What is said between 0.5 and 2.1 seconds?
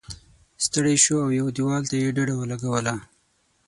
ستړی شو او یوه دیوال ته یې